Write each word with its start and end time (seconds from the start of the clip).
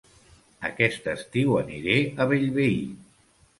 Aquest 0.69 1.09
estiu 1.11 1.53
aniré 1.61 1.99
a 2.25 2.29
Bellvei 2.35 2.77